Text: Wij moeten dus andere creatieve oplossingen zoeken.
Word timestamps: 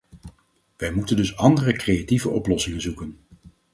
Wij 0.75 0.91
moeten 0.91 1.15
dus 1.15 1.37
andere 1.37 1.73
creatieve 1.73 2.29
oplossingen 2.29 2.81
zoeken. 2.81 3.17